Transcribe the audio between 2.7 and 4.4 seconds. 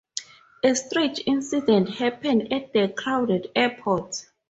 the crowded airport.